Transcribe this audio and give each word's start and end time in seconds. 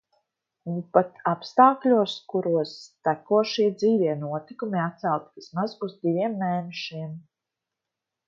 Un 0.71 0.77
pat 0.97 1.19
apstākļos, 1.31 2.15
kuros 2.33 2.71
tekošie, 3.09 3.67
dzīvie 3.83 4.15
notikumi 4.23 4.81
atcelti 4.87 5.41
vismaz 5.43 5.77
uz 5.89 5.95
diviem 6.07 6.41
mēnešiem... 6.45 7.13